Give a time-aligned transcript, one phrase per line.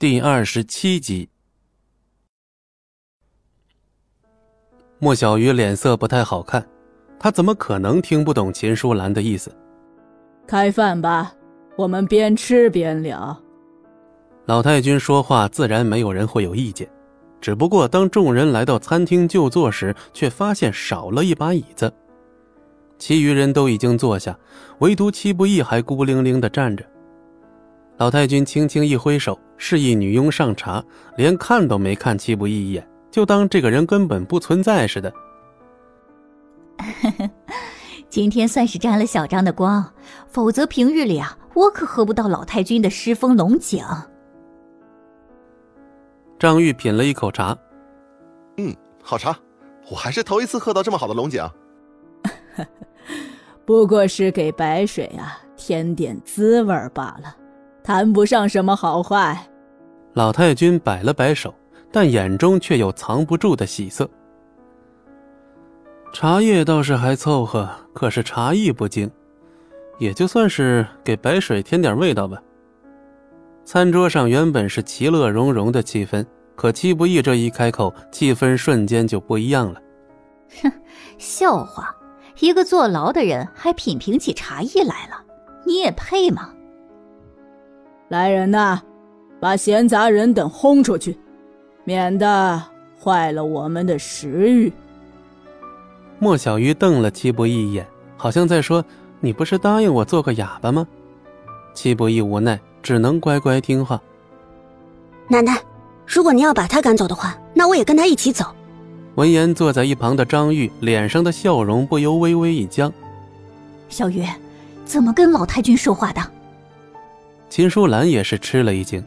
[0.00, 1.28] 第二十七集。
[5.00, 6.64] 莫小鱼脸色不太好看，
[7.18, 9.52] 他怎么可能听不懂秦舒兰的意思？
[10.46, 11.34] 开饭吧，
[11.74, 13.36] 我们边吃边聊。
[14.44, 16.88] 老太君说话，自然没有人会有意见。
[17.40, 21.92] 只不过当众人来到餐厅就坐时，却发现少了一把椅子。
[23.00, 24.38] 其余人都已经坐下，
[24.78, 26.84] 唯独戚不义还孤零零的站着。
[27.96, 30.82] 老太君轻轻一挥手，示意女佣上茶，
[31.16, 35.12] 连看都没看戚不义一眼，就当这个人根本不存在似的。
[38.08, 39.92] 今天算是沾了小张的光，
[40.28, 43.84] 否则平日里啊，我可喝不到老太君的狮峰龙井。
[46.38, 47.58] 张玉品了一口茶，
[48.56, 49.36] 嗯，好茶，
[49.90, 51.44] 我还是头一次喝到这么好的龙井。
[53.66, 57.36] 不过是给白水啊添点滋味罢了，
[57.88, 59.34] 谈不上什么好坏。
[60.12, 61.54] 老太君摆了摆手，
[61.90, 64.06] 但眼中却有藏不住的喜色。
[66.12, 69.10] 茶叶倒是还凑合，可是茶艺不精，
[69.98, 72.36] 也就算是给白水添点味道吧。
[73.64, 76.22] 餐桌上原本是其乐融融的气氛，
[76.56, 79.80] 可戚不义这一开口，气氛瞬间就不一样了。
[80.60, 80.70] 哼，
[81.16, 81.96] 笑话。
[82.40, 85.24] 一个坐牢的人还品评起茶艺来了，
[85.64, 86.52] 你也配吗？
[88.08, 88.80] 来人呐，
[89.38, 91.16] 把闲杂人等轰出去，
[91.84, 92.62] 免得
[92.98, 94.72] 坏了我们的食欲。
[96.18, 97.86] 莫小鱼瞪了戚不义一眼，
[98.16, 98.84] 好像在说
[99.20, 100.86] ：“你不是答应我做个哑巴吗？”
[101.74, 104.00] 戚不义无奈，只能乖乖听话。
[105.28, 105.60] 奶奶，
[106.06, 108.46] 如果您要把他赶走的话，那我也跟他一起走。
[109.16, 112.90] 闻言，坐在一旁的张玉脸上的笑容不由微微一僵。
[113.88, 114.24] 小鱼，
[114.84, 116.20] 怎么跟老太君说话的？
[117.48, 119.02] 秦淑兰也是吃了一惊，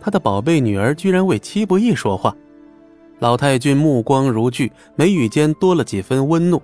[0.00, 2.34] 她的宝贝女儿居然为戚不义说话。
[3.18, 6.60] 老太君目光如炬，眉宇间多了几分温怒。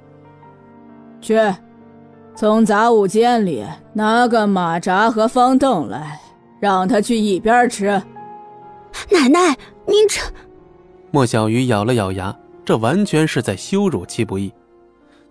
[1.21, 1.39] 去，
[2.35, 6.21] 从杂物间里拿个马扎和方凳来，
[6.61, 7.87] 让他去一边吃。
[9.11, 10.21] 奶奶，您这……
[11.11, 12.37] 莫小鱼咬了咬牙。
[12.65, 14.53] 这完全是在羞辱戚不义。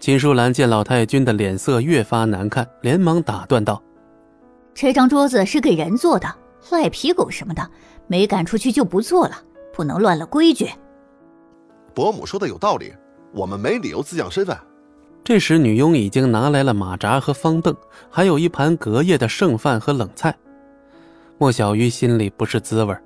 [0.02, 3.82] 秦淑兰见老太君的脸色越发难看，连忙打断道
[4.74, 6.34] ：“这张桌子是给人坐的，
[6.72, 7.70] 赖皮狗什么的
[8.08, 9.36] 没赶出去就不坐了，
[9.74, 10.70] 不能乱了规矩。”
[11.94, 12.94] 伯母说的有道理，
[13.34, 14.58] 我们没理由自降身份。
[15.24, 17.76] 这时，女佣已经拿来了马扎和方凳，
[18.10, 20.36] 还有一盘隔夜的剩饭和冷菜。
[21.38, 23.04] 莫小鱼心里不是滋味儿。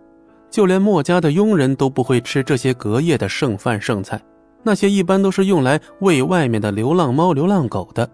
[0.50, 4.22] 就连莫家的佣人都不会吃这些隔夜的剩饭剩菜，
[4.64, 8.10] 那些一般都是用来喂外面的流浪猫、流浪狗的，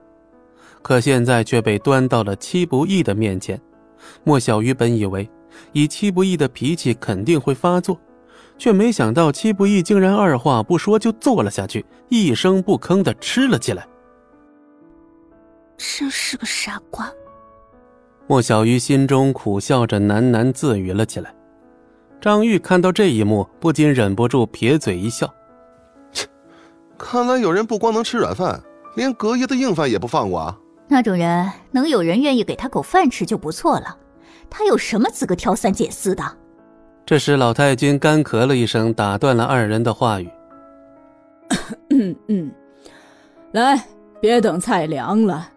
[0.81, 3.59] 可现在却被端到了戚不义的面前。
[4.24, 5.30] 莫小鱼本以为
[5.74, 8.00] 以戚不义的脾气肯定会发作，
[8.58, 13.88] 却没想到戚不义竟然二话不说就坐了下去，一声不吭的吃了起来。
[15.78, 17.12] 真是个傻瓜。
[18.28, 21.34] 莫小鱼心中苦笑着喃喃自语了起来。
[22.19, 25.31] 张玉看到这一幕，不禁忍不住撇嘴一笑
[26.13, 26.28] ：“切，
[26.98, 28.62] 看来有人不光能吃软饭，
[28.96, 30.58] 连隔夜的硬饭也不放过啊！
[30.91, 33.96] 那种人能有人愿意给他口饭吃就不错了，
[34.50, 36.22] 他有什么资格挑三拣四的？”
[37.07, 40.30] 这时，老太君干咳了一声，打断了二人的话语
[41.91, 42.51] ：“嗯嗯，
[43.53, 43.81] 来，
[44.19, 45.50] 别等菜凉了。”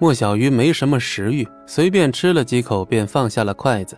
[0.00, 3.96] 莫小鱼没什么食欲，随便吃了几口，便放下了筷子。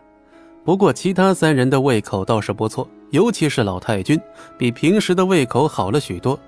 [0.62, 4.20] 不过，其他三人的胃口倒是不错，尤其是老太君，
[4.58, 6.38] 比平时的胃口好了许多。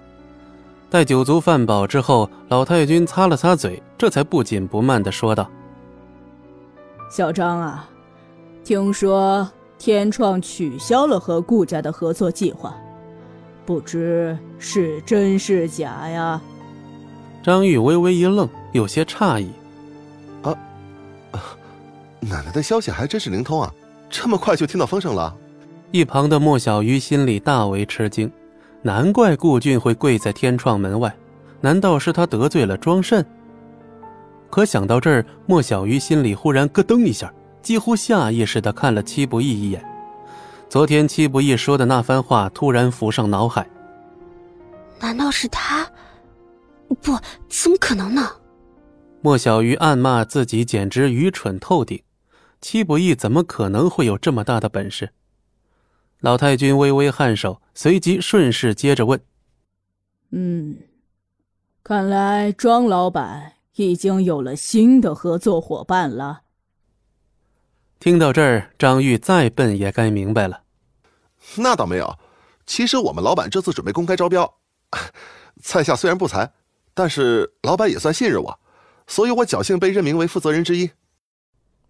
[0.95, 5.51] 待酒足饭饱之后，老太君擦了擦嘴，这才不紧不慢地说道
[7.11, 7.89] ：“小张啊，
[8.63, 12.77] 听说天创取消了和顾家的合作计划，
[13.67, 16.41] 不知是真是假呀？”
[17.43, 19.51] 张玉微微一愣，有些诧异
[20.47, 20.55] ：“啊，
[22.21, 23.69] 奶奶的消息还真是灵通啊！”
[24.09, 25.37] 这么快就听到风声了，
[25.91, 28.31] 一旁的莫小鱼心里大为吃惊，
[28.87, 31.17] 难怪顾俊会跪在天创门外，
[31.63, 33.25] 难道是他得罪了庄慎？
[34.51, 37.33] 可想到这儿，莫小鱼心里忽然咯噔一下，
[37.63, 39.83] 几乎下意识地看了戚不义一眼。
[40.69, 43.67] 昨天戚不义说的那番话突然浮上脑海，
[45.01, 45.91] 难道是他？
[47.01, 48.31] 不，怎么可能呢？
[49.23, 51.99] 莫小鱼暗骂自己简直愚蠢透顶。
[52.61, 55.09] 戚不义怎么可能会有这么大的本事？
[56.21, 59.21] 老太君微微颔首，随即顺势接着问
[60.31, 60.79] ：“嗯，
[61.83, 66.43] 看来庄老板已经有了新的合作伙伴了。”
[67.99, 70.63] 听到这儿，张玉再笨也该明白了。
[71.57, 72.19] 那倒没有，
[72.67, 74.59] 其实我们老板这次准备公开招标，
[75.63, 76.53] 在下虽然不才，
[76.93, 78.61] 但是老板也算信任我，
[79.07, 80.91] 所以我侥幸被任命为负责人之一。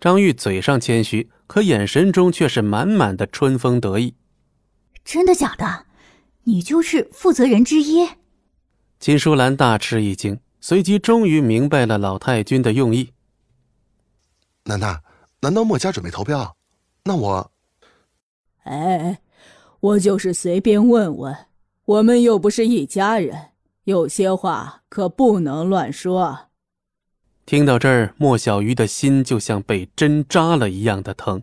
[0.01, 4.15] 张玉嘴上谦虚，可眼神中却是满满的春风得意。
[5.05, 5.87] 真的假的？
[6.45, 8.09] 你就是负责人之一？
[8.99, 13.13] 金淑兰大吃一惊，随即终于明白了老太君的用意。
[14.65, 15.03] 楠楠，
[15.41, 16.57] 难道墨家准备投标？
[17.05, 17.51] 那我……
[18.65, 19.21] 哎，
[19.81, 21.37] 我就是随便问问，
[21.85, 23.51] 我们又不是一家人，
[23.85, 26.49] 有些话可不能乱说。
[27.45, 31.43] 听到这儿，莫小鱼的心就像被针扎了一样的疼。